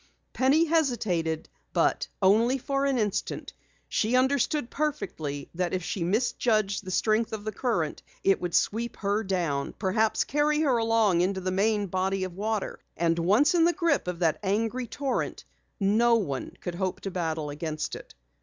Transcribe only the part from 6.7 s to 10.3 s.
the strength of the current it would sweep her down perhaps